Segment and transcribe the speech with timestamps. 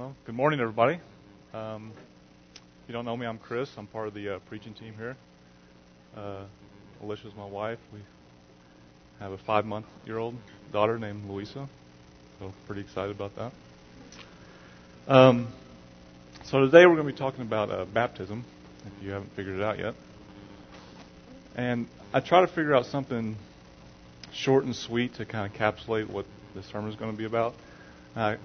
[0.00, 0.98] Well, good morning, everybody.
[1.52, 1.92] Um,
[2.54, 3.68] if you don't know me, I'm Kris.
[3.76, 5.14] I'm part of the uh, preaching team here.
[6.16, 6.44] Uh,
[7.02, 7.78] Alicia's my wife.
[7.92, 7.98] We
[9.18, 10.36] have a five-month-year-old
[10.72, 11.68] daughter named Louisa,
[12.38, 13.52] so pretty excited about that.
[15.06, 15.48] Um,
[16.44, 18.46] so today we're going to be talking about uh, baptism,
[18.86, 19.94] if you haven't figured it out yet.
[21.56, 23.36] And I try to figure out something
[24.32, 26.24] short and sweet to kind of encapsulate what
[26.54, 27.52] the sermon is going to be about.
[28.16, 28.38] I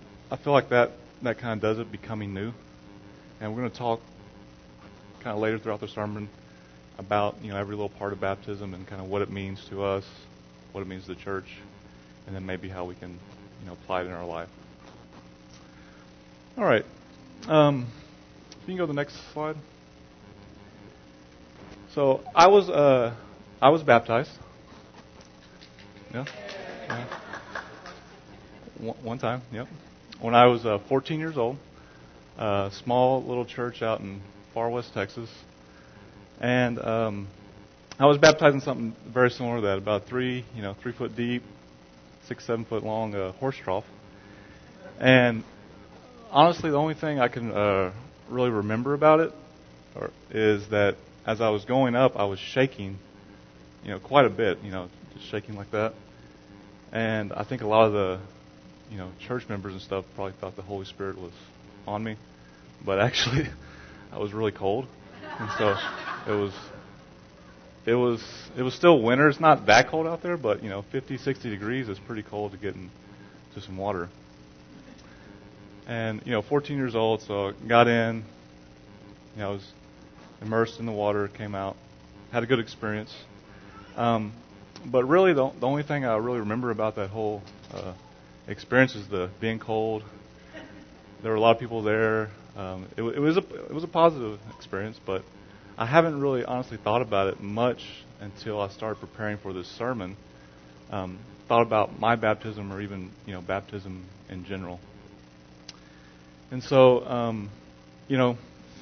[0.44, 0.92] feel like that
[1.26, 2.52] that kind of does it, becoming new.
[3.40, 4.02] And we're going to talk
[5.22, 6.30] kind of later throughout the sermon
[6.98, 9.84] about you know every little part of baptism and kind of what it means to
[9.84, 10.06] us,
[10.72, 11.46] what it means to the church,
[12.26, 14.50] and then maybe how we can you know apply it in our life.
[16.58, 16.86] All right.
[17.48, 17.88] Um,
[18.62, 19.58] you can go to the next slide.
[21.94, 23.14] So I was uh,
[23.62, 24.32] I was baptized.
[26.14, 26.26] Yeah.
[26.88, 27.08] yeah.
[28.78, 29.42] One, one time.
[29.52, 29.68] Yep
[30.20, 31.58] when I was uh, 14 years old,
[32.38, 34.22] a small little church out in
[34.54, 35.30] far west Texas,
[36.40, 37.28] and um,
[38.00, 41.16] I was baptized in something very similar to that, about three, you know, three foot
[41.16, 41.44] deep,
[42.28, 43.86] six, seven foot long uh, horse trough.
[45.00, 45.44] And
[46.32, 47.94] honestly, the only thing I can uh,
[48.30, 49.32] really remember about it
[49.96, 53.00] or, is that as I was going up, I was shaking,
[53.84, 55.94] you know, quite a bit, you know, just shaking like that.
[56.92, 58.20] And I think a lot of the
[58.96, 61.34] you know, church members and stuff probably thought the Holy Spirit was
[61.86, 62.16] on me,
[62.86, 63.46] but actually,
[64.10, 64.88] I was really cold,
[65.40, 65.76] and so
[66.32, 66.54] it was.
[67.88, 68.20] It was
[68.58, 69.30] it was still winter.
[69.30, 72.54] It's not that cold out there, but you know, 50, 60 degrees is pretty cold
[72.54, 74.10] to get into some water.
[75.86, 78.24] And you know, 14 years old, so got in.
[79.36, 79.72] You know, I was
[80.42, 81.76] immersed in the water, came out,
[82.32, 83.14] had a good experience.
[83.96, 84.34] Um,
[84.84, 87.94] but really, the, the only thing I really remember about that whole uh,
[88.48, 90.04] experiences the being cold.
[91.22, 92.30] There were a lot of people there.
[92.56, 95.24] Um, it, it, was a it was a positive experience, but
[95.78, 97.84] I haven't really honestly thought about it much
[98.20, 100.16] until I started preparing for this sermon.
[100.92, 104.80] Um, thought about my baptism or even you know baptism in general.
[106.52, 107.50] And so, um,
[108.08, 108.38] you know,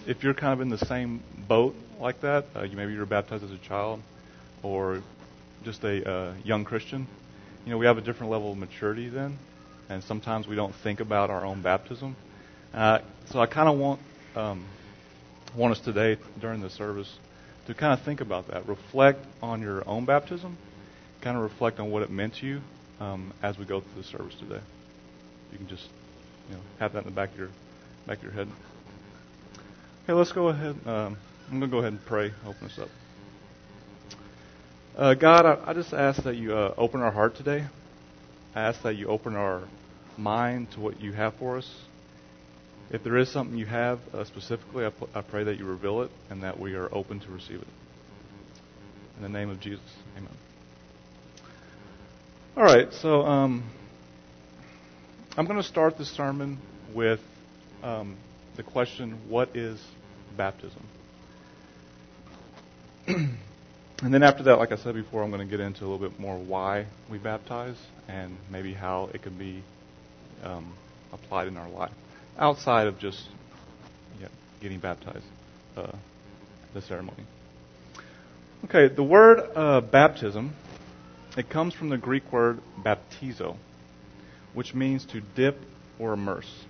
[0.05, 3.05] if you're kind of in the same boat like that, uh, you maybe you were
[3.05, 4.01] baptized as a child
[4.61, 5.01] or
[5.63, 7.07] just a uh, young Christian.
[7.65, 9.39] You know, we have a different level of maturity then
[9.89, 12.15] and sometimes we don't think about our own baptism.
[12.73, 12.99] Uh,
[13.31, 13.99] so I kind of want
[14.35, 14.65] um,
[15.55, 17.11] want us today during the service
[17.67, 20.57] to kind of think about that, reflect on your own baptism,
[21.21, 22.61] kind of reflect on what it meant to you
[22.99, 24.61] um, as we go through the service today.
[25.51, 25.87] You can just
[26.49, 27.49] you know have that in the back of your
[28.07, 28.47] back of your head.
[30.03, 30.75] Okay, let's go ahead.
[30.85, 31.17] Um,
[31.49, 32.33] I'm going to go ahead and pray.
[32.45, 32.89] Open this up.
[34.97, 37.65] Uh, God, I, I, just ask that you uh, open our heart today.
[38.55, 39.63] I ask that you open our
[40.17, 41.69] mind to what you have for us.
[42.91, 46.01] If there is something you have uh, specifically, I, p- I pray that you reveal
[46.01, 47.67] it and that we are open to receive it.
[49.17, 50.29] In the name of Jesus, amen.
[52.55, 53.63] All right, so um,
[55.35, 56.59] I'm going to start this sermon
[56.93, 57.21] with
[57.81, 58.17] um,
[58.55, 59.81] the question what is
[60.37, 60.87] baptism?
[64.03, 66.09] and then after that, like I said before, I'm going to get into a little
[66.09, 67.77] bit more why we baptize
[68.09, 69.63] and maybe how it can be
[70.43, 70.73] um,
[71.13, 71.93] applied in our life
[72.37, 73.29] outside of just
[74.19, 74.27] yeah,
[74.61, 75.23] getting baptized,
[75.77, 75.93] uh,
[76.73, 77.23] the ceremony.
[78.65, 80.53] Okay, the word uh, baptism,
[81.37, 83.55] it comes from the Greek word baptizo,
[84.53, 85.57] which means to dip
[85.97, 86.65] or immerse.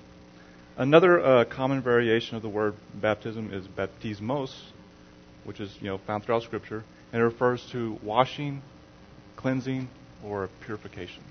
[0.77, 4.53] Another uh, common variation of the word baptism is baptismos,
[5.45, 6.83] which is you know found throughout Scripture,
[7.13, 8.61] and it refers to washing,
[9.37, 9.87] cleansing,
[10.25, 11.23] or purification.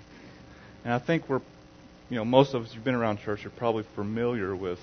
[0.85, 1.43] And I think we're
[2.13, 4.79] you know, most of us, you've been around church, you're probably familiar with,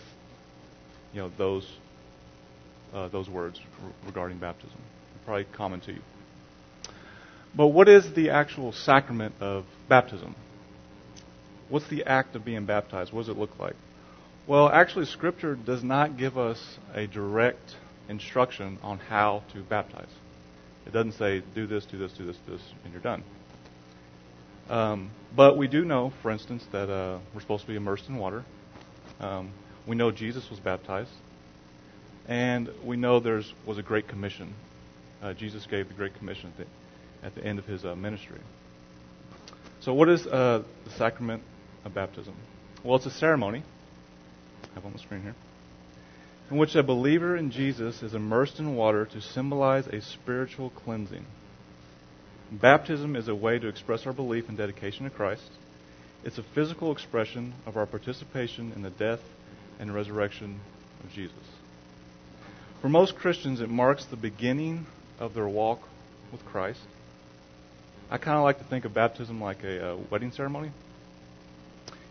[1.13, 1.71] you know, those
[2.91, 3.61] uh, those words
[4.03, 4.79] regarding baptism.
[5.25, 6.01] Probably common to you.
[7.55, 10.35] But what is the actual sacrament of baptism?
[11.69, 13.13] What's the act of being baptized?
[13.13, 13.75] What does it look like?
[14.47, 17.75] Well, actually, Scripture does not give us a direct
[18.07, 20.09] instruction on how to baptize.
[20.89, 23.23] It doesn't say, do this, do this, do this, do this, and you're done.
[24.71, 28.17] Um, but we do know, for instance, that uh, we're supposed to be immersed in
[28.17, 28.43] water.
[29.19, 29.53] Um,
[29.85, 31.11] we know Jesus was baptized.
[32.27, 34.55] And we know there was a Great Commission.
[35.21, 38.39] Uh, Jesus gave the Great Commission at the, at the end of his uh, ministry.
[39.81, 41.43] So, what is uh, the sacrament
[41.85, 42.33] of baptism?
[42.83, 43.61] Well, it's a ceremony.
[44.63, 45.35] I have on the screen here.
[46.51, 51.25] In which a believer in Jesus is immersed in water to symbolize a spiritual cleansing.
[52.51, 55.49] Baptism is a way to express our belief and dedication to Christ.
[56.23, 59.21] It's a physical expression of our participation in the death,
[59.79, 60.59] and resurrection
[61.03, 61.37] of Jesus.
[62.81, 64.85] For most Christians, it marks the beginning
[65.19, 65.79] of their walk
[66.31, 66.81] with Christ.
[68.11, 70.71] I kind of like to think of baptism like a, a wedding ceremony,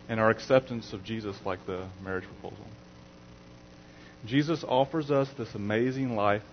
[0.07, 2.65] and our acceptance of Jesus like the marriage proposal.
[4.25, 6.43] Jesus offers us this amazing life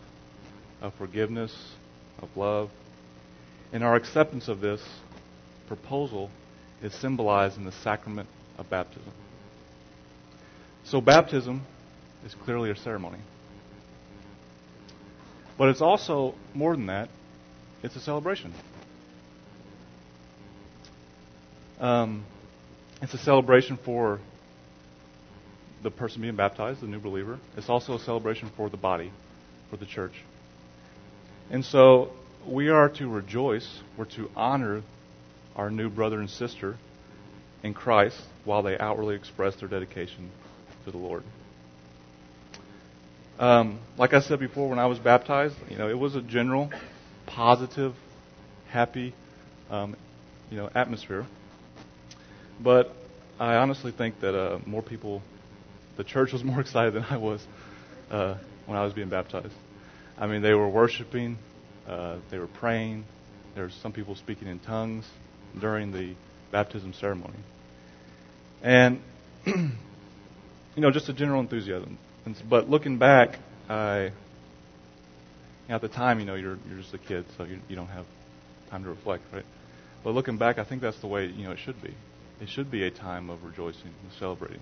[0.81, 1.73] of forgiveness,
[2.21, 2.71] of love,
[3.73, 4.81] and our acceptance of this
[5.67, 6.31] proposal
[6.83, 8.29] is symbolized in the sacrament
[8.59, 9.13] of baptism.
[10.85, 11.63] So, baptism
[12.25, 13.19] is clearly a ceremony.
[15.59, 17.09] But it's also more than that,
[17.83, 18.55] it's a celebration.
[21.81, 22.25] Um,
[23.03, 24.21] it's a celebration for
[25.83, 27.39] the person being baptized, the new believer.
[27.57, 29.13] It's also a celebration for the body,
[29.71, 30.15] for the church.
[31.51, 32.11] And so
[32.47, 34.83] we are to rejoice, we're to honor
[35.55, 36.77] our new brother and sister
[37.63, 40.31] in Christ while they outwardly express their dedication
[40.85, 41.23] to the Lord.
[43.39, 46.71] Um, like I said before, when I was baptized, you know, it was a general,
[47.27, 47.95] positive,
[48.69, 49.15] happy,
[49.71, 49.95] um,
[50.51, 51.27] you know, atmosphere.
[52.59, 52.95] But
[53.39, 55.23] I honestly think that uh, more people,
[55.97, 57.45] the church was more excited than I was
[58.11, 59.55] uh, when I was being baptized.
[60.19, 61.39] I mean, they were worshiping,
[61.87, 63.05] uh, they were praying.
[63.55, 65.07] There were some people speaking in tongues
[65.59, 66.15] during the
[66.53, 67.39] baptism ceremony,
[68.63, 69.01] and
[69.47, 69.73] you
[70.77, 71.99] know, just a general enthusiasm.
[72.49, 73.39] But looking back,
[73.69, 74.13] I
[75.69, 78.05] at the time, you know, you're you're just a kid, so you, you don't have
[78.71, 79.45] time to reflect, right?
[80.05, 81.95] But looking back, I think that's the way you know it should be.
[82.41, 84.61] It should be a time of rejoicing and celebrating.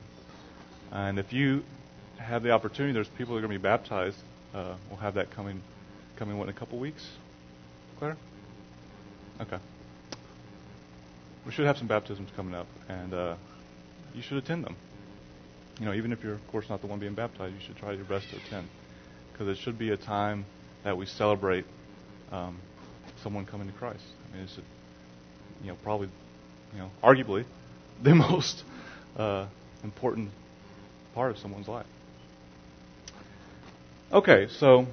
[0.92, 1.62] And if you
[2.18, 4.18] have the opportunity, there's people that are going to be baptized.
[4.54, 5.60] Uh, we'll have that coming
[6.16, 7.06] coming what in a couple weeks.
[7.98, 8.16] Claire?
[9.40, 9.58] Okay.
[11.44, 13.36] We should have some baptisms coming up, and uh,
[14.14, 14.76] you should attend them.
[15.78, 17.92] You know, even if you're, of course, not the one being baptized, you should try
[17.92, 18.68] your best to attend,
[19.32, 20.46] because it should be a time
[20.84, 21.66] that we celebrate
[22.30, 22.58] um,
[23.22, 24.04] someone coming to Christ.
[24.30, 24.62] I mean, it's, a,
[25.62, 26.08] you know, probably,
[26.72, 27.44] you know, arguably,
[28.02, 28.62] the most
[29.16, 29.46] uh,
[29.82, 30.30] important
[31.14, 31.86] part of someone's life.
[34.12, 34.86] Okay, so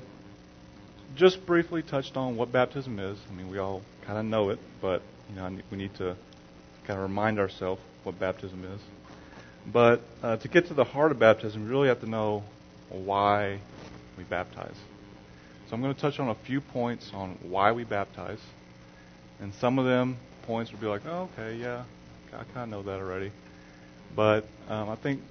[1.15, 3.17] just briefly touched on what baptism is.
[3.29, 6.15] I mean, we all kind of know it, but you know, we need to
[6.85, 8.81] kind of remind ourselves what baptism is.
[9.71, 12.43] But uh, to get to the heart of baptism, we really have to know
[12.89, 13.59] why
[14.17, 14.75] we baptize.
[15.69, 18.39] So I'm going to touch on a few points on why we baptize,
[19.39, 21.83] and some of them points will be like, oh, okay, yeah,
[22.33, 23.31] I kind of know that already.
[24.15, 25.21] But um, I think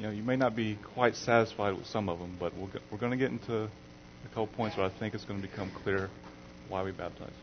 [0.00, 2.96] you know you may not be quite satisfied with some of them, but we we
[2.96, 5.70] are going to get into a couple points where I think it's going to become
[5.82, 6.08] clear
[6.70, 7.34] why we baptize.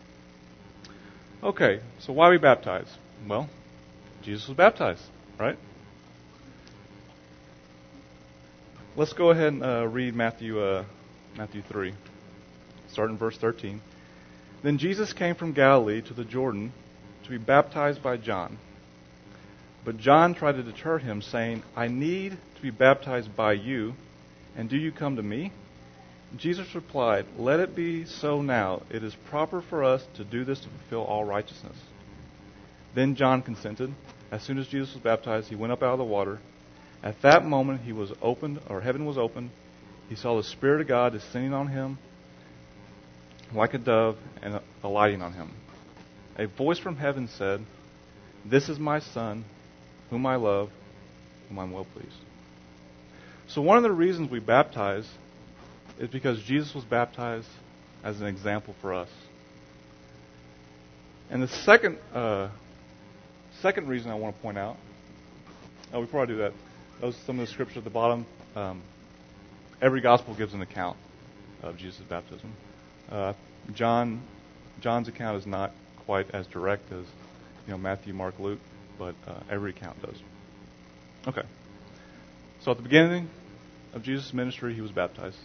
[1.43, 2.91] Okay, so why we baptize?
[3.29, 3.47] Well,
[4.23, 5.03] Jesus was baptized,
[5.39, 5.55] right?
[8.95, 10.85] Let's go ahead and uh, read Matthew uh,
[11.37, 11.93] Matthew three,
[12.89, 13.81] starting verse thirteen.
[14.63, 16.73] Then Jesus came from Galilee to the Jordan
[17.23, 18.57] to be baptized by John.
[19.85, 23.93] But John tried to deter him, saying, I need to be baptized by you,
[24.55, 25.51] and do you come to me?
[26.35, 28.83] Jesus replied, Let it be so now.
[28.89, 31.77] It is proper for us to do this to fulfill all righteousness.
[32.93, 33.93] Then John consented.
[34.31, 36.39] As soon as Jesus was baptized, he went up out of the water.
[37.01, 39.51] At that moment, he was opened, or heaven was opened.
[40.09, 41.97] He saw the Spirit of God descending on him
[43.53, 45.51] like a dove and alighting on him.
[46.37, 47.65] A voice from heaven said,
[48.43, 49.45] This is my Son,
[50.09, 50.69] whom I love,
[51.47, 52.17] whom I'm well pleased.
[53.47, 55.07] So, one of the reasons we baptize
[55.99, 57.47] is because Jesus was baptized
[58.03, 59.09] as an example for us.
[61.29, 62.49] And the second uh,
[63.61, 64.77] second reason I want to point out,
[65.93, 66.53] oh, before I do that,
[67.01, 68.25] those some of the scripture at the bottom.
[68.55, 68.81] Um,
[69.81, 70.97] every gospel gives an account
[71.61, 72.53] of Jesus' baptism.
[73.09, 73.33] Uh,
[73.73, 74.21] John
[74.81, 75.71] John's account is not
[76.05, 77.05] quite as direct as
[77.65, 78.59] you know Matthew, Mark, Luke,
[78.97, 80.21] but uh, every account does.
[81.27, 81.43] Okay.
[82.61, 83.29] So at the beginning
[83.93, 85.37] of Jesus' ministry, he was baptized.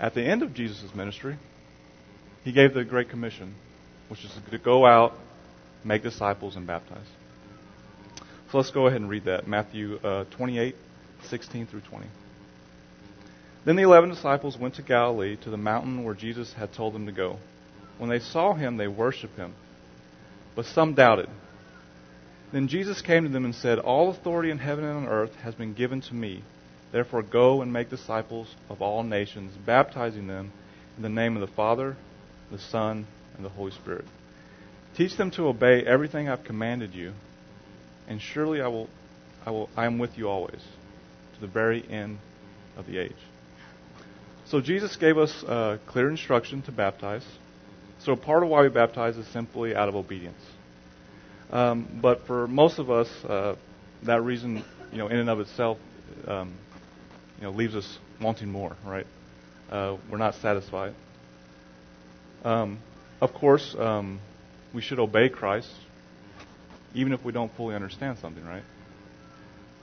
[0.00, 1.36] At the end of Jesus' ministry,
[2.44, 3.54] he gave the Great Commission,
[4.08, 5.14] which is to go out,
[5.84, 7.06] make disciples, and baptize.
[8.50, 9.46] So let's go ahead and read that.
[9.46, 10.74] Matthew uh, 28,
[11.24, 12.06] 16 through 20.
[13.64, 17.06] Then the eleven disciples went to Galilee, to the mountain where Jesus had told them
[17.06, 17.38] to go.
[17.98, 19.54] When they saw him, they worshipped him,
[20.54, 21.28] but some doubted.
[22.52, 25.54] Then Jesus came to them and said, All authority in heaven and on earth has
[25.54, 26.42] been given to me.
[26.92, 30.52] Therefore, go and make disciples of all nations, baptizing them
[30.96, 31.96] in the name of the Father,
[32.50, 34.06] the Son, and the Holy Spirit.
[34.96, 37.12] Teach them to obey everything I've commanded you,
[38.08, 38.88] and surely I will,
[39.44, 40.62] I will, I am with you always,
[41.34, 42.18] to the very end
[42.76, 43.12] of the age.
[44.46, 47.24] So Jesus gave us uh, clear instruction to baptize.
[47.98, 50.40] So part of why we baptize is simply out of obedience.
[51.50, 53.56] Um, but for most of us, uh,
[54.02, 55.78] that reason, you know, in and of itself,
[56.26, 56.54] um,
[57.38, 58.76] you know, leaves us wanting more.
[58.84, 59.06] Right?
[59.70, 60.94] Uh, we're not satisfied.
[62.44, 62.78] Um,
[63.20, 64.20] of course, um,
[64.74, 65.70] we should obey Christ,
[66.94, 68.44] even if we don't fully understand something.
[68.44, 68.64] Right?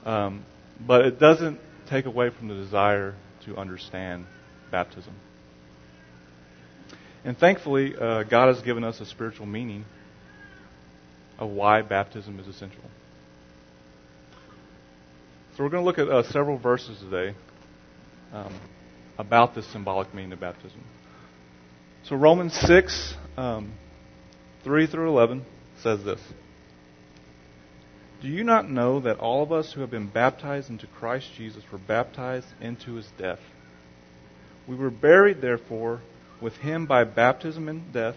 [0.04, 0.44] Um,
[0.84, 1.58] but it doesn't
[1.88, 4.26] take away from the desire to understand
[4.70, 5.14] baptism.
[7.24, 9.84] And thankfully, uh, God has given us a spiritual meaning
[11.38, 12.82] of why baptism is essential.
[15.56, 17.34] So we're going to look at uh, several verses today
[18.32, 18.54] um,
[19.18, 20.82] about this symbolic meaning of baptism.
[22.04, 23.72] So Romans 6, um,
[24.64, 25.44] 3 through 11
[25.82, 26.20] says this.
[28.22, 31.62] Do you not know that all of us who have been baptized into Christ Jesus
[31.70, 33.40] were baptized into his death?
[34.66, 36.00] We were buried, therefore,
[36.40, 38.16] with him by baptism and death,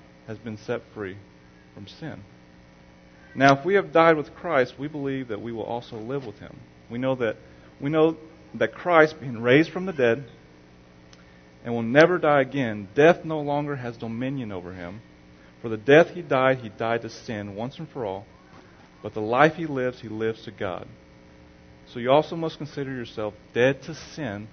[0.31, 1.17] has been set free
[1.73, 2.23] from sin.
[3.35, 6.39] Now, if we have died with Christ, we believe that we will also live with
[6.39, 6.57] him.
[6.89, 7.35] We know that
[7.81, 8.17] we know
[8.55, 10.23] that Christ, being raised from the dead,
[11.63, 15.01] and will never die again, death no longer has dominion over him.
[15.61, 18.25] For the death he died, he died to sin once and for all.
[19.03, 20.87] But the life he lives, he lives to God.
[21.87, 24.47] So you also must consider yourself dead to sin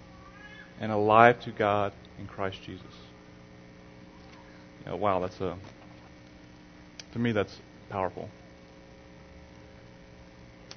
[0.80, 2.94] and alive to God in Christ Jesus.
[4.86, 5.56] Yeah, wow, that's a
[7.12, 7.56] to me that's
[7.88, 8.28] powerful.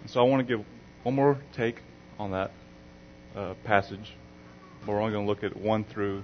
[0.07, 0.65] So I want to give
[1.03, 1.81] one more take
[2.17, 2.51] on that
[3.35, 4.15] uh, passage,
[4.81, 6.23] but we're only going to look at one through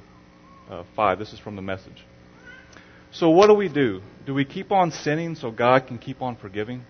[0.70, 1.20] uh, five.
[1.20, 2.06] This is from the message.
[3.12, 4.02] So what do we do?
[4.26, 6.84] Do we keep on sinning so God can keep on forgiving?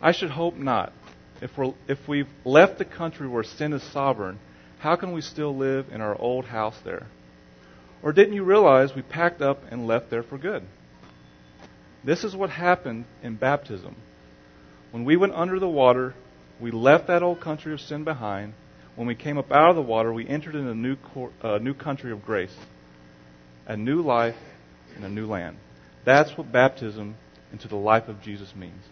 [0.00, 0.92] I should hope not.
[1.40, 4.38] If, we're, if we've left the country where sin is sovereign,
[4.78, 7.08] how can we still live in our old house there?
[8.02, 10.64] Or didn't you realize we packed up and left there for good?
[12.04, 13.94] This is what happened in baptism.
[14.90, 16.14] When we went under the water,
[16.60, 18.54] we left that old country of sin behind.
[18.96, 20.96] When we came up out of the water, we entered in a new,
[21.40, 22.54] uh, new country of grace,
[23.66, 24.36] a new life
[24.96, 25.56] in a new land.
[26.04, 27.14] That's what baptism
[27.52, 28.82] into the life of Jesus means.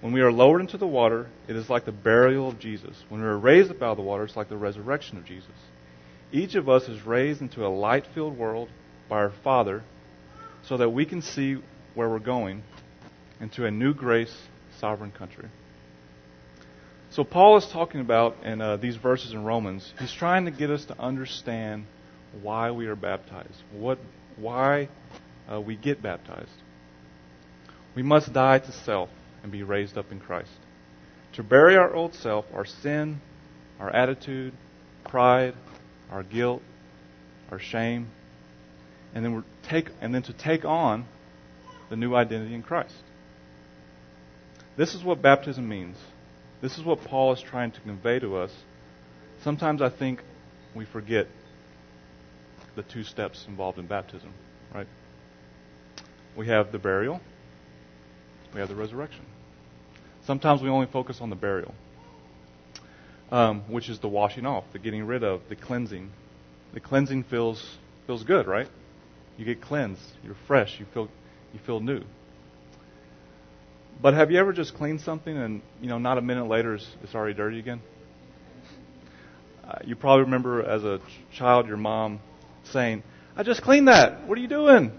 [0.00, 2.96] When we are lowered into the water, it is like the burial of Jesus.
[3.08, 5.50] When we are raised up out of the water, it's like the resurrection of Jesus.
[6.34, 8.68] Each of us is raised into a light filled world
[9.08, 9.84] by our Father
[10.64, 11.58] so that we can see
[11.94, 12.64] where we're going
[13.40, 14.34] into a new grace,
[14.80, 15.48] sovereign country.
[17.10, 20.70] So, Paul is talking about in uh, these verses in Romans, he's trying to get
[20.70, 21.84] us to understand
[22.42, 24.00] why we are baptized, what,
[24.34, 24.88] why
[25.48, 26.50] uh, we get baptized.
[27.94, 29.08] We must die to self
[29.44, 30.50] and be raised up in Christ.
[31.34, 33.20] To bury our old self, our sin,
[33.78, 34.52] our attitude,
[35.04, 35.54] pride,
[36.14, 36.62] our guilt,
[37.50, 38.08] our shame,
[39.14, 41.04] and then take and then to take on
[41.90, 42.94] the new identity in Christ.
[44.76, 45.96] This is what baptism means.
[46.62, 48.52] This is what Paul is trying to convey to us.
[49.42, 50.22] Sometimes I think
[50.74, 51.26] we forget
[52.76, 54.32] the two steps involved in baptism,
[54.72, 54.86] right?
[56.36, 57.20] We have the burial,
[58.52, 59.24] we have the resurrection.
[60.26, 61.74] Sometimes we only focus on the burial,
[63.34, 66.08] um, which is the washing off, the getting rid of, the cleansing.
[66.72, 68.68] The cleansing feels feels good, right?
[69.36, 71.08] You get cleansed, you're fresh, you feel
[71.52, 72.02] you feel new.
[74.00, 76.86] But have you ever just cleaned something and you know not a minute later it's,
[77.02, 77.82] it's already dirty again?
[79.66, 82.20] Uh, you probably remember as a ch- child your mom
[82.70, 83.02] saying,
[83.36, 84.28] I just cleaned that.
[84.28, 84.92] What are you doing?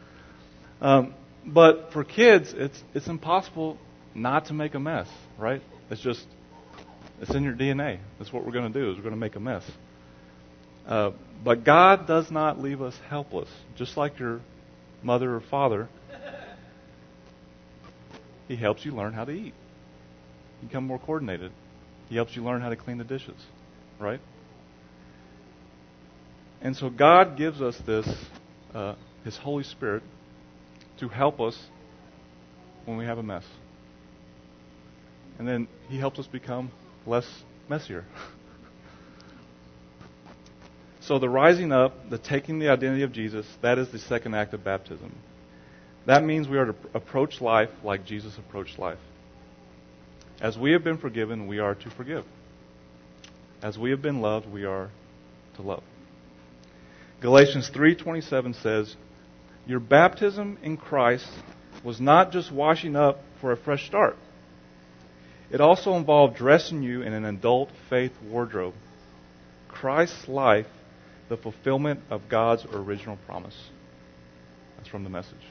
[0.82, 1.14] um,
[1.46, 3.78] but for kids, it's, it's impossible
[4.14, 5.08] not to make a mess,
[5.38, 5.62] right?
[5.90, 6.26] It's just,
[7.22, 8.00] it's in your DNA.
[8.18, 9.62] That's what we're going to do, is we're going to make a mess.
[10.84, 11.12] Uh,
[11.44, 13.48] but God does not leave us helpless.
[13.76, 14.40] Just like your
[15.04, 15.88] mother or father,
[18.48, 19.54] He helps you learn how to eat.
[20.60, 21.52] You become more coordinated.
[22.08, 23.40] He helps you learn how to clean the dishes,
[24.00, 24.20] right?
[26.60, 28.08] And so God gives us this,
[28.74, 30.02] uh, His Holy Spirit,
[30.98, 31.56] to help us
[32.84, 33.44] when we have a mess.
[35.38, 36.72] And then He helps us become
[37.06, 37.26] less
[37.68, 38.04] messier.
[41.00, 44.54] so the rising up, the taking the identity of Jesus, that is the second act
[44.54, 45.14] of baptism.
[46.06, 48.98] That means we are to approach life like Jesus approached life.
[50.40, 52.24] As we have been forgiven, we are to forgive.
[53.62, 54.90] As we have been loved, we are
[55.56, 55.84] to love.
[57.20, 58.96] Galatians 3:27 says,
[59.66, 61.28] "Your baptism in Christ
[61.84, 64.16] was not just washing up for a fresh start.
[65.52, 68.74] It also involved dressing you in an adult faith wardrobe.
[69.68, 70.66] Christ's life,
[71.28, 73.70] the fulfillment of God's original promise."
[74.76, 75.44] That's from the message.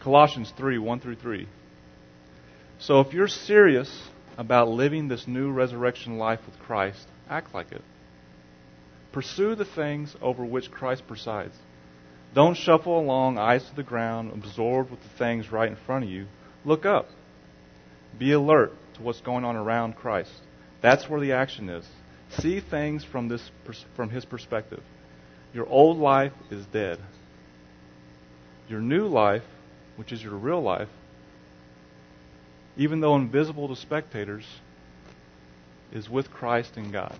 [0.00, 1.48] Colossians 3 1 through 3.
[2.78, 7.82] So if you're serious about living this new resurrection life with Christ, act like it.
[9.12, 11.56] Pursue the things over which Christ presides.
[12.34, 16.10] Don't shuffle along, eyes to the ground, absorbed with the things right in front of
[16.10, 16.26] you.
[16.64, 17.08] Look up.
[18.18, 20.32] Be alert to what's going on around Christ.
[20.82, 21.86] That's where the action is.
[22.40, 23.50] See things from this
[23.94, 24.82] from his perspective.
[25.52, 26.98] Your old life is dead.
[28.68, 29.44] Your new life,
[29.96, 30.88] which is your real life,
[32.76, 34.44] even though invisible to spectators,
[35.92, 37.16] is with Christ and God.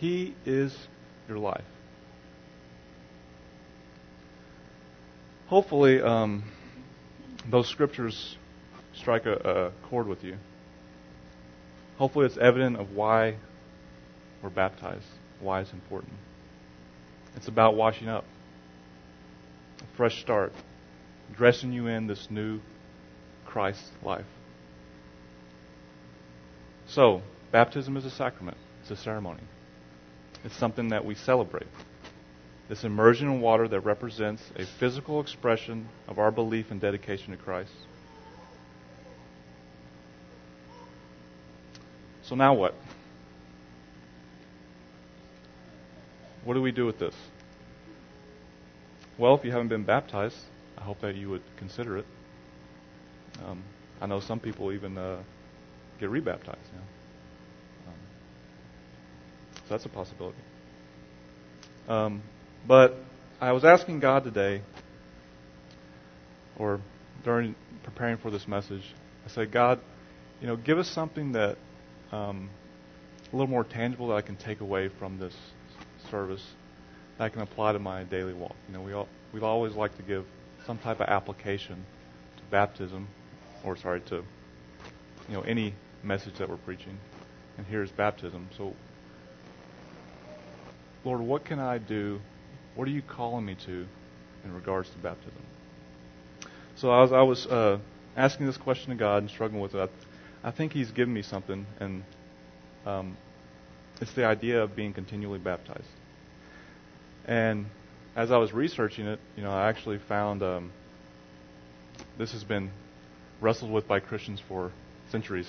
[0.00, 0.76] He is
[1.28, 1.62] your life.
[5.54, 6.42] Hopefully, um,
[7.48, 8.36] those scriptures
[8.92, 10.36] strike a, a chord with you.
[11.96, 13.36] Hopefully, it's evident of why
[14.42, 15.06] we're baptized,
[15.38, 16.14] why it's important.
[17.36, 18.24] It's about washing up,
[19.78, 20.52] a fresh start,
[21.36, 22.58] dressing you in this new
[23.46, 24.26] Christ life.
[26.88, 29.44] So, baptism is a sacrament, it's a ceremony.
[30.42, 31.68] It's something that we celebrate.
[32.68, 37.36] This immersion in water that represents a physical expression of our belief and dedication to
[37.36, 37.72] Christ.
[42.22, 42.74] So, now what?
[46.44, 47.14] What do we do with this?
[49.18, 50.38] Well, if you haven't been baptized,
[50.78, 52.06] I hope that you would consider it.
[53.46, 53.62] Um,
[54.00, 55.18] I know some people even uh,
[56.00, 56.72] get rebaptized.
[56.72, 57.88] now.
[57.88, 57.94] um,
[59.56, 60.38] so that's a possibility.
[61.88, 62.22] Um,
[62.66, 62.96] but
[63.40, 64.62] I was asking God today,
[66.56, 66.80] or
[67.24, 68.82] during preparing for this message,
[69.26, 69.80] I said, God,
[70.40, 71.56] you know, give us something that
[72.12, 72.50] um,
[73.32, 75.34] a little more tangible that I can take away from this
[76.10, 76.44] service
[77.18, 78.54] that I can apply to my daily walk.
[78.68, 80.24] You know, we all, we've always liked to give
[80.66, 81.84] some type of application
[82.36, 83.08] to baptism
[83.64, 84.16] or sorry, to
[85.28, 86.98] you know any message that we're preaching.
[87.56, 88.48] And here's baptism.
[88.56, 88.74] So,
[91.04, 92.20] Lord, what can I do?
[92.74, 93.86] What are you calling me to
[94.44, 95.42] in regards to baptism?
[96.76, 97.78] So, as I was uh,
[98.16, 99.90] asking this question to God and struggling with it,
[100.42, 102.02] I, I think He's given me something, and
[102.84, 103.16] um,
[104.00, 105.88] it's the idea of being continually baptized.
[107.26, 107.66] And
[108.16, 110.72] as I was researching it, you know, I actually found um,
[112.18, 112.70] this has been
[113.40, 114.72] wrestled with by Christians for
[115.10, 115.48] centuries.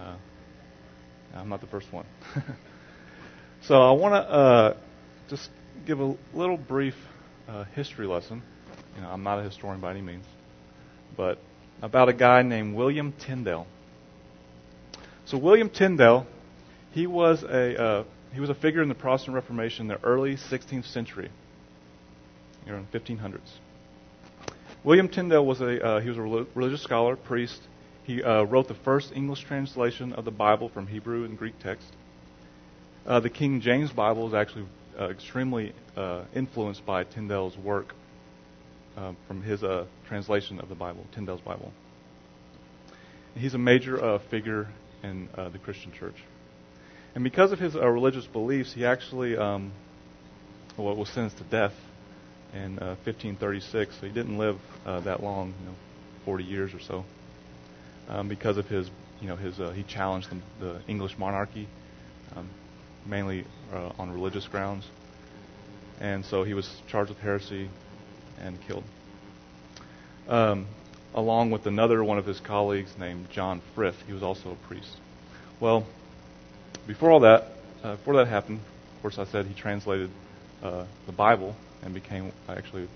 [0.00, 0.14] Uh,
[1.34, 2.06] I'm not the first one.
[3.62, 4.76] so I want to uh,
[5.28, 5.50] just
[5.86, 6.94] give a little brief
[7.48, 8.42] uh, history lesson.
[8.96, 10.24] You know, I'm not a historian by any means,
[11.16, 11.38] but
[11.80, 13.66] about a guy named William Tyndale.
[15.26, 16.26] So William Tyndale,
[16.92, 20.36] he was a uh, he was a figure in the Protestant Reformation in the early
[20.36, 21.30] 16th century,
[22.68, 23.38] around 1500s.
[24.82, 27.60] William Tyndale was a uh, he was a religious scholar, priest.
[28.04, 31.92] He uh, wrote the first English translation of the Bible from Hebrew and Greek text.
[33.04, 34.66] Uh, the King James Bible is actually
[34.98, 37.94] uh, extremely uh, influenced by Tyndale's work
[38.96, 39.62] uh, from his
[40.08, 41.72] translation of the Bible, Tyndale's Bible.
[43.34, 44.68] He's a major figure
[45.02, 46.16] in the Christian church.
[47.14, 49.72] And because of his religious beliefs, he actually um,
[50.76, 51.74] well, was sentenced to death
[52.52, 53.96] in uh, 1536.
[53.98, 55.74] So he didn't live uh, that long, you know,
[56.24, 57.04] 40 years or so,
[58.08, 61.68] um, because of his, you know, his uh, he challenged the, the English monarchy,
[62.36, 62.48] um,
[63.06, 64.84] mainly uh, on religious grounds,
[66.00, 67.70] and so he was charged with heresy
[68.40, 68.84] and killed.
[70.28, 70.66] Um,
[71.14, 73.96] along with another one of his colleagues named John Frith.
[74.06, 74.96] He was also a priest.
[75.60, 75.86] Well,
[76.86, 77.44] before all that,
[77.82, 78.60] uh, before that happened,
[78.96, 80.10] of course, I said he translated
[80.62, 82.88] uh, the Bible and became actually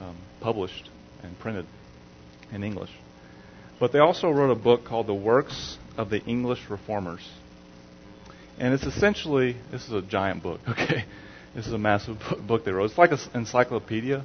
[0.00, 0.88] um, published
[1.22, 1.66] and printed
[2.52, 2.90] in English.
[3.78, 7.28] But they also wrote a book called The Works of the English Reformers.
[8.58, 11.04] And it's essentially, this is a giant book, okay?
[11.54, 12.90] This is a massive book they wrote.
[12.90, 14.24] It's like an encyclopedia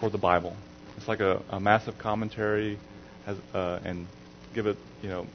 [0.00, 0.56] for the Bible.
[0.96, 2.78] It's like a, a massive commentary,
[3.26, 4.06] has, uh, and
[4.54, 5.26] give it, you know,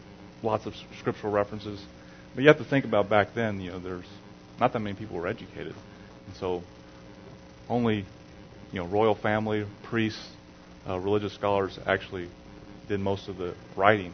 [0.42, 1.84] lots of scriptural references.
[2.34, 4.06] But you have to think about back then, you know, there's
[4.60, 5.76] not that many people were educated,
[6.28, 6.64] and so
[7.70, 8.06] only,
[8.72, 10.24] you know, royal family, priests,
[10.88, 12.30] uh, religious scholars actually
[12.88, 14.14] did most of the writing.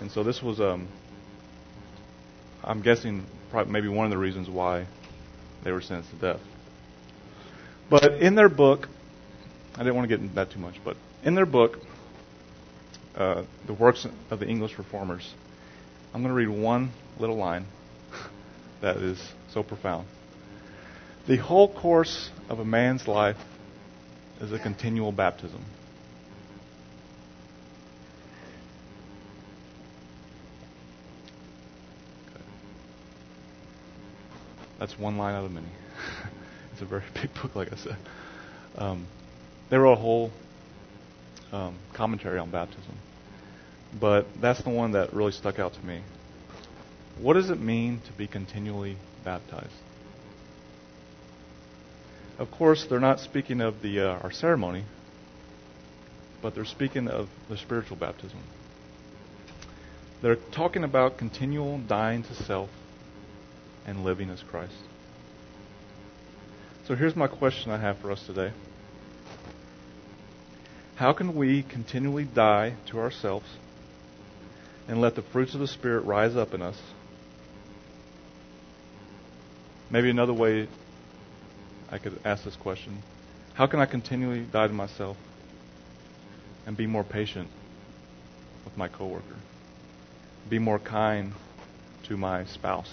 [0.00, 0.88] And so this was, um,
[2.62, 4.86] I'm guessing, probably maybe one of the reasons why
[5.64, 6.40] they were sentenced to death.
[7.88, 8.88] But in their book,
[9.74, 11.78] I didn't want to get into that too much, but in their book,
[13.16, 15.34] uh, the works of the English reformers,
[16.14, 17.66] I'm going to read one little line
[18.80, 19.20] that is
[19.52, 20.06] so profound.
[21.26, 23.36] The whole course of a man's life
[24.40, 25.64] is a continual baptism.
[34.80, 35.68] That's one line out of many.
[36.72, 37.96] it's a very big book, like I said.
[38.76, 39.06] Um,
[39.68, 40.32] they wrote a whole
[41.52, 42.96] um, commentary on baptism.
[43.98, 46.00] But that's the one that really stuck out to me.
[47.18, 49.74] What does it mean to be continually baptized?
[52.38, 54.84] Of course, they're not speaking of the uh, our ceremony,
[56.40, 58.38] but they're speaking of the spiritual baptism.
[60.22, 62.70] They're talking about continual dying to self
[63.86, 64.74] and living as Christ.
[66.86, 68.52] So here's my question I have for us today.
[70.96, 73.46] How can we continually die to ourselves
[74.86, 76.76] and let the fruits of the Spirit rise up in us?
[79.88, 80.68] Maybe another way
[81.90, 83.02] I could ask this question
[83.54, 85.16] How can I continually die to myself
[86.66, 87.48] and be more patient
[88.64, 89.36] with my coworker?
[90.48, 91.32] Be more kind
[92.04, 92.90] to my spouse?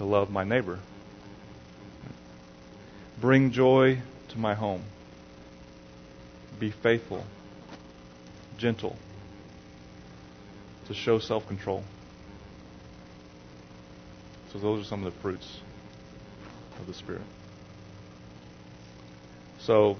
[0.00, 0.80] To love my neighbor?
[3.20, 4.82] Bring joy to my home?
[6.60, 7.24] be faithful,
[8.58, 8.96] gentle,
[10.86, 11.82] to show self control.
[14.52, 15.60] So, those are some of the fruits
[16.78, 17.22] of the Spirit.
[19.60, 19.96] So,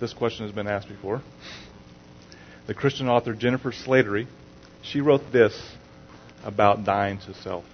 [0.00, 1.22] this question has been asked before.
[2.66, 4.26] The Christian author Jennifer Slattery,
[4.82, 5.58] she wrote this
[6.44, 7.64] about dying to self.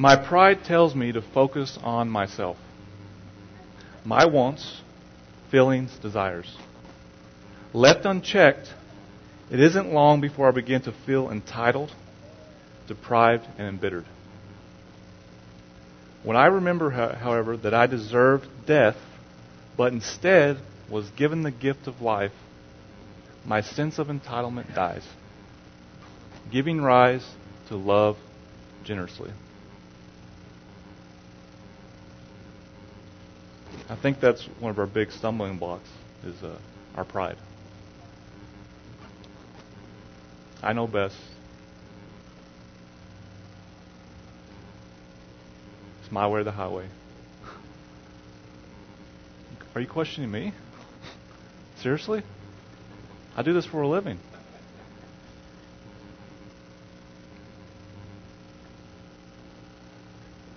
[0.00, 2.56] My pride tells me to focus on myself,
[4.04, 4.80] my wants,
[5.50, 6.56] feelings, desires.
[7.74, 8.72] Left unchecked,
[9.50, 11.92] it isn't long before I begin to feel entitled,
[12.86, 14.04] deprived, and embittered.
[16.22, 18.96] When I remember, however, that I deserved death,
[19.76, 20.58] but instead
[20.88, 22.32] was given the gift of life,
[23.44, 25.06] my sense of entitlement dies,
[26.52, 27.28] giving rise
[27.66, 28.16] to love
[28.84, 29.32] generously.
[33.90, 35.88] I think that's one of our big stumbling blocks
[36.22, 36.58] is uh,
[36.94, 37.36] our pride.
[40.62, 41.16] I know best.
[46.02, 46.88] It's my way or the highway.
[49.74, 50.52] Are you questioning me?
[51.80, 52.22] Seriously?
[53.36, 54.18] I do this for a living.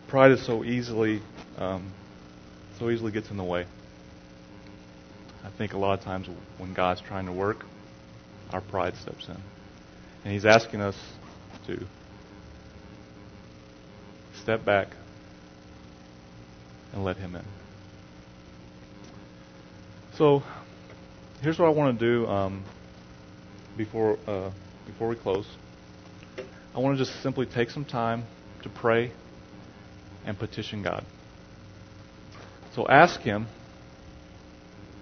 [0.07, 1.21] Pride is so easily
[1.57, 1.93] um,
[2.81, 3.67] so easily gets in the way.
[5.43, 7.63] I think a lot of times when God's trying to work,
[8.51, 9.37] our pride steps in.
[10.23, 10.95] And He's asking us
[11.67, 11.85] to
[14.41, 14.87] step back
[16.91, 17.45] and let Him in.
[20.15, 20.41] So,
[21.41, 22.65] here's what I want to do um,
[23.77, 24.49] before uh,
[24.87, 25.47] before we close.
[26.73, 28.23] I want to just simply take some time
[28.63, 29.11] to pray
[30.25, 31.05] and petition God.
[32.73, 33.47] So ask him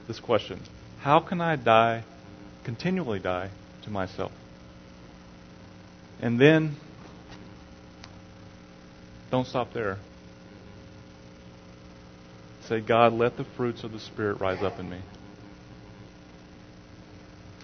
[0.08, 0.60] this question
[1.00, 2.04] How can I die,
[2.64, 3.50] continually die
[3.84, 4.32] to myself?
[6.22, 6.76] And then,
[9.32, 9.98] don't stop there.
[12.68, 15.00] Say, God, let the fruits of the Spirit rise up in me.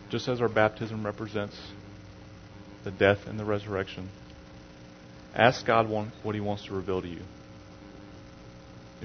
[0.10, 1.60] Just as our baptism represents
[2.84, 4.10] the death and the resurrection,
[5.36, 7.22] ask God what He wants to reveal to you.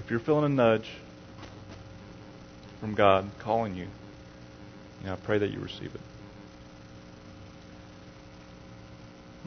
[0.00, 0.88] If you're feeling a nudge
[2.80, 3.86] from God calling you,
[5.00, 6.00] you know, I pray that you receive it.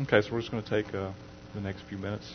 [0.04, 1.10] Okay, so we're just going to take uh,
[1.56, 2.32] the next few minutes.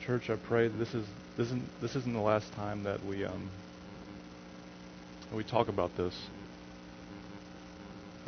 [0.00, 1.04] Church, I pray this is
[1.36, 3.50] this isn't this isn't the last time that we um,
[5.34, 6.14] we talk about this.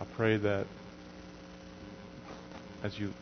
[0.01, 0.67] I pray that
[2.83, 3.15] as you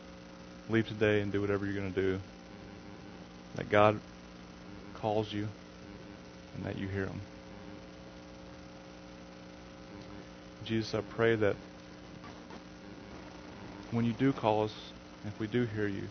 [0.69, 2.19] leave today and do whatever you're going to do,
[3.55, 3.99] that God
[4.95, 5.47] calls you
[6.55, 7.21] and that you hear him.
[10.65, 11.55] Jesus, I pray that
[13.91, 14.73] when you do call us,
[15.25, 16.03] if we do hear you,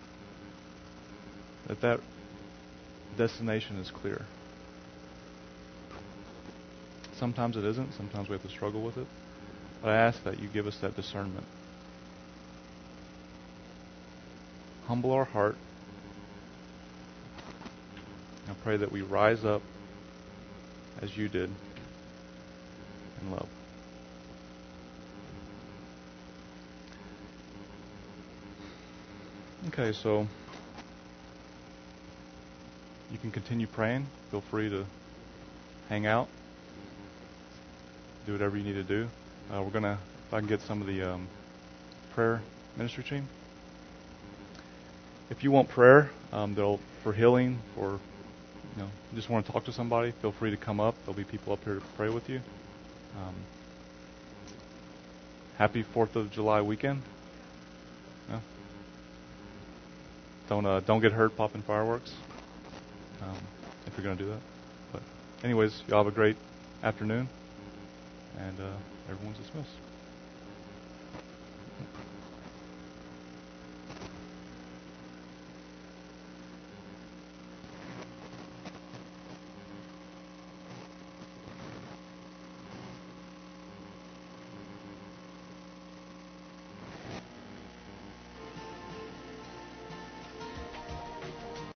[1.68, 2.00] that that
[3.16, 4.22] destination is clear.
[7.18, 7.94] Sometimes it isn't.
[7.94, 9.06] Sometimes we have to struggle with it.
[9.82, 11.44] But I ask that you give us that discernment.
[14.88, 15.56] Humble our heart.
[18.48, 19.60] I pray that we rise up
[21.02, 21.50] as you did
[23.20, 23.46] in love.
[29.66, 30.26] Okay, so
[33.12, 34.06] you can continue praying.
[34.30, 34.86] Feel free to
[35.90, 36.28] hang out,
[38.24, 39.06] do whatever you need to do.
[39.52, 39.98] Uh, we're gonna,
[40.28, 41.28] if I can get some of the um,
[42.14, 42.40] prayer
[42.78, 43.28] ministry team.
[45.30, 48.00] If you want prayer, um, they'll for healing, for
[48.76, 50.94] you know, just want to talk to somebody, feel free to come up.
[51.04, 52.40] There'll be people up here to pray with you.
[53.16, 53.34] Um,
[55.58, 57.02] happy Fourth of July weekend.
[58.30, 58.40] Yeah.
[60.48, 62.12] Don't uh, don't get hurt popping fireworks
[63.22, 63.36] um,
[63.86, 64.40] if you're going to do that.
[64.92, 65.02] But
[65.44, 66.36] anyways, y'all have a great
[66.82, 67.28] afternoon,
[68.38, 69.68] and uh, everyone's dismissed.